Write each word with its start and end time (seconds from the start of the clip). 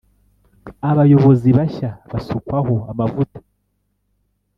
abayobozi 0.89 1.49
bashya 1.57 1.89
basukwaho 2.11 2.75
amavuta 2.91 3.39